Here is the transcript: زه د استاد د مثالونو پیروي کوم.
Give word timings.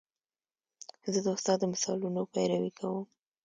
زه 1.13 1.19
د 1.25 1.27
استاد 1.35 1.57
د 1.61 1.63
مثالونو 1.73 2.21
پیروي 2.33 2.71
کوم. 2.79 3.03